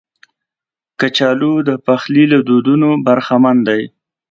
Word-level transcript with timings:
کچالو 0.99 1.53
د 1.67 1.69
پخلي 1.85 2.23
له 2.33 2.39
دودونو 2.47 2.89
برخمن 3.05 3.57
دي 3.67 3.81